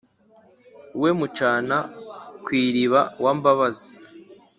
we 1.01 1.09
mucana-ku 1.19 2.51
iriba 2.65 3.01
wa 3.23 3.31
mbabazi, 3.37 3.89